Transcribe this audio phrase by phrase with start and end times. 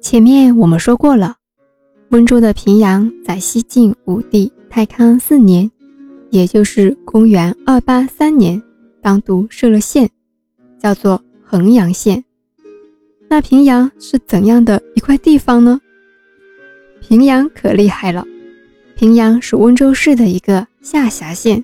[0.00, 1.36] 前面我们说过了，
[2.10, 5.70] 温州的平阳在西晋武帝太康四年，
[6.30, 8.62] 也就是公元二八三年，
[9.02, 10.08] 单独设了县，
[10.78, 12.24] 叫做衡阳县。
[13.28, 15.80] 那平阳是怎样的一块地方呢？
[17.00, 18.24] 平阳可厉害了，
[18.94, 21.62] 平阳是温州市的一个下辖县，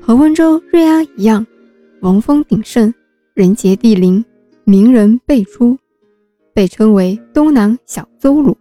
[0.00, 1.46] 和温州、瑞安一样，
[2.00, 2.92] 文风鼎盛，
[3.34, 4.22] 人杰地灵，
[4.64, 5.78] 名人辈出。
[6.58, 8.58] 被称为东南小邹鲁，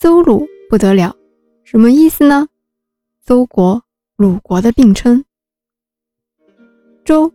[0.00, 1.14] 邹鲁不得了，
[1.62, 2.48] 什么意思呢？
[3.24, 3.84] 邹国、
[4.16, 5.24] 鲁国的并称。
[7.04, 7.32] 周，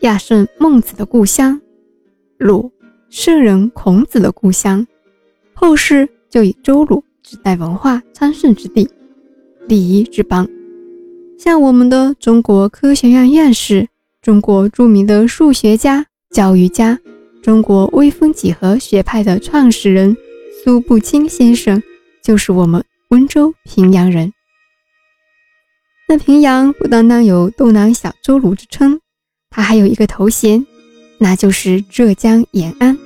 [0.00, 1.60] 亚圣孟子的故乡；
[2.36, 2.72] 鲁，
[3.10, 4.84] 圣人孔子的故乡。
[5.52, 8.90] 后世就以周鲁指代文化昌盛之地、
[9.68, 10.48] 礼仪之邦。
[11.38, 13.88] 像我们的中国科学院院士、
[14.20, 16.98] 中国著名的数学家、教育家。
[17.44, 20.16] 中国微分几何学派的创始人
[20.64, 21.82] 苏步青先生
[22.22, 24.32] 就是我们温州平阳人。
[26.08, 28.98] 那平阳不单单有东南小周鲁之称，
[29.50, 30.66] 它还有一个头衔，
[31.18, 32.98] 那就是浙江延安。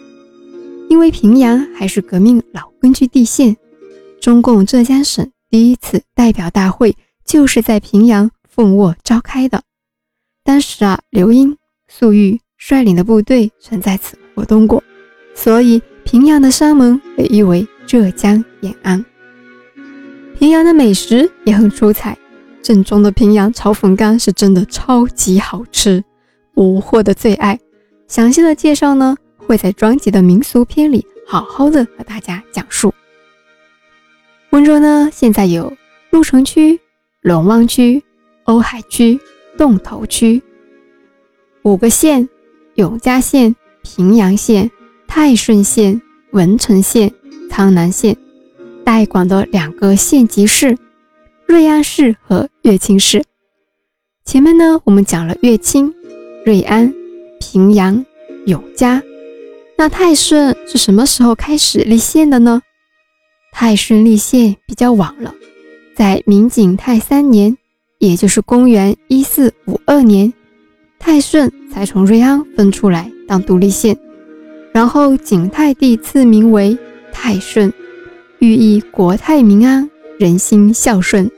[0.88, 3.56] 因为平阳还是革命老根据地县，
[4.20, 9.64] 中共浙江省第一次代表大会就是在平阳凤卧召开的。
[10.44, 11.56] 当时啊，刘英、
[11.88, 14.18] 粟裕率领的部队曾在此。
[14.34, 14.80] 活动过，
[15.34, 19.04] 所以平阳的山门被誉为浙江延安。
[20.38, 22.16] 平阳的美食也很出彩，
[22.62, 26.04] 正宗的平阳炒粉干是真的超级好吃，
[26.54, 27.58] 无货的最爱。
[28.06, 32.94] 详细的介绍呢，会在专辑的民俗篇里好好的和大家讲述。
[34.50, 35.76] 温州呢，现在有
[36.10, 36.78] 鹿城区、
[37.22, 38.00] 龙湾区、
[38.44, 39.18] 瓯海区、
[39.56, 40.40] 洞头区
[41.62, 42.28] 五个县，
[42.78, 43.54] 永嘉县。
[43.82, 44.70] 平阳县、
[45.06, 47.10] 泰顺县、文成县、
[47.48, 48.16] 苍南县，
[48.84, 50.76] 代管的两个县级市：
[51.46, 53.24] 瑞安市和乐清市。
[54.26, 55.94] 前面呢，我们讲了乐清、
[56.44, 56.92] 瑞安、
[57.40, 58.04] 平阳、
[58.46, 59.02] 永嘉。
[59.78, 62.60] 那泰顺是什么时候开始立县的呢？
[63.52, 65.34] 泰顺立县比较晚了，
[65.96, 67.56] 在明景泰三年，
[67.98, 70.34] 也就是公元一四五二年，
[71.08, 73.10] 泰顺才从瑞安分出来。
[73.26, 73.98] 当独立县，
[74.74, 76.76] 然后景泰帝赐名为
[77.10, 77.72] 泰顺，
[78.40, 81.30] 寓意国泰民安、人心孝顺。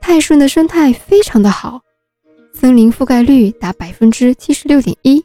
[0.00, 1.80] 泰顺的生态非常的好，
[2.52, 5.24] 森林覆盖率达百分之七十六点一。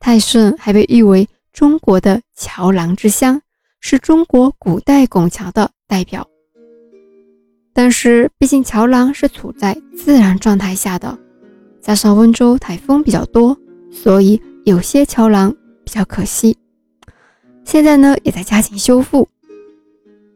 [0.00, 3.42] 泰顺还被誉为中国的桥廊之乡，
[3.78, 6.26] 是中国古代拱桥的代表。
[7.74, 11.18] 但是，毕竟桥廊是处在自然状态下的，
[11.84, 13.56] 加上温州台风比较多，
[13.92, 14.40] 所以。
[14.64, 16.56] 有些桥廊比较可惜，
[17.66, 19.28] 现在呢也在加紧修复。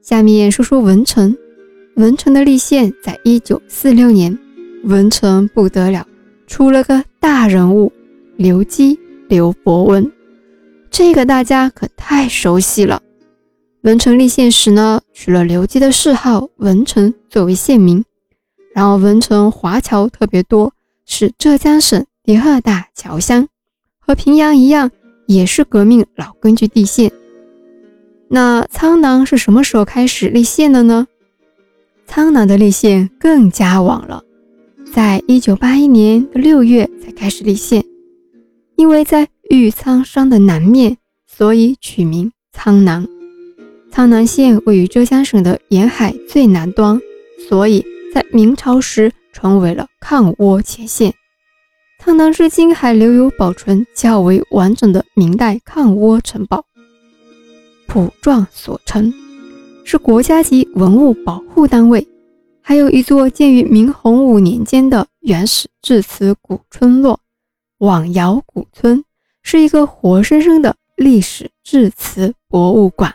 [0.02, 1.34] 下面说说文成，
[1.96, 4.38] 文成的立县在一九四六年，
[4.84, 6.06] 文成不得了，
[6.46, 7.90] 出了个大人物
[8.36, 9.00] 刘基
[9.30, 10.12] 刘伯温，
[10.90, 13.00] 这个大家可太熟悉了。
[13.80, 18.04] 文成立县时呢，取了刘基的谥号文成作为县名，
[18.74, 20.70] 然后文成华侨特别多，
[21.10, 23.48] 是浙江省第二大侨乡。
[23.98, 24.90] 和平阳一样，
[25.26, 27.10] 也是革命老根据地县。
[28.28, 31.06] 那苍南是什么时候开始立县的呢？
[32.06, 34.22] 苍南的立县更加晚了，
[34.92, 37.82] 在一九八一年的六月才开始立县。
[38.76, 43.08] 因为在玉苍山的南面，所以取名苍南。
[43.90, 47.00] 苍南县位于浙江省的沿海最南端，
[47.48, 51.14] 所以在明朝时成为了抗倭前线。
[52.00, 56.64] 苍南至今还留有保存较为完整的明代抗倭城堡，
[57.86, 59.12] 普状所城，
[59.84, 62.06] 是国家级文物保护单位。
[62.60, 67.20] 还有一座建于明洪武年间的原始制瓷古村落——
[67.78, 69.04] 网窑古村，
[69.42, 73.14] 是一个活生生的历史制瓷博物馆。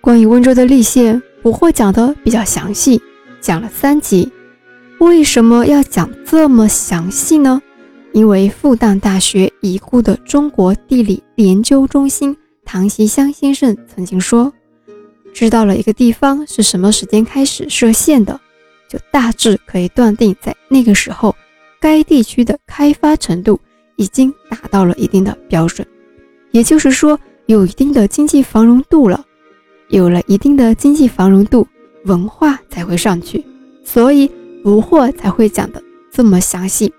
[0.00, 3.02] 关于温州的立县，我会讲的比较详细，
[3.40, 4.32] 讲了三集。
[4.98, 7.60] 为什么要讲这么详细呢？
[8.12, 12.34] 因为复旦大学已故的中国地理研究中心
[12.64, 14.50] 唐习湘先生曾经说，
[15.34, 18.40] 知道了一个地方是什么时间开始设县的，
[18.88, 21.36] 就大致可以断定，在那个时候，
[21.78, 23.60] 该地区的开发程度
[23.96, 25.86] 已经达到了一定的标准，
[26.52, 29.22] 也就是说，有一定的经济繁荣度了。
[29.88, 31.68] 有了一定的经济繁荣度，
[32.06, 33.44] 文化才会上去，
[33.84, 34.28] 所以
[34.66, 35.80] 不惑才会讲的
[36.10, 36.92] 这么详细。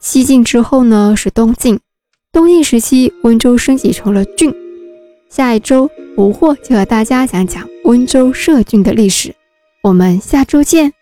[0.00, 1.78] 西晋之后呢，是东晋。
[2.32, 4.50] 东晋时期，温州升级成了郡。
[5.28, 9.34] 下一周不惑就和大家讲讲温州设郡的历史。
[9.82, 10.94] 我们下周见。